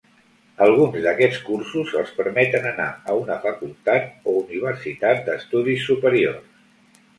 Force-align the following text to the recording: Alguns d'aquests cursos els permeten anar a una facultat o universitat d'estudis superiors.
Alguns 0.67 0.95
d'aquests 1.03 1.41
cursos 1.49 1.91
els 2.01 2.13
permeten 2.21 2.65
anar 2.71 2.89
a 3.13 3.19
una 3.21 3.37
facultat 3.45 4.27
o 4.33 4.35
universitat 4.41 5.25
d'estudis 5.31 5.89
superiors. 5.93 6.69